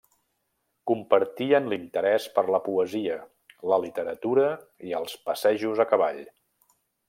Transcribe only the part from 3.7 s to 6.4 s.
la literatura i els passejos a cavall.